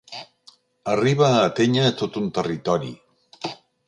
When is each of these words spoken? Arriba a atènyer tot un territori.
Arriba 0.93 1.27
a 1.33 1.43
atènyer 1.49 1.91
tot 1.99 2.17
un 2.21 2.31
territori. 2.39 2.91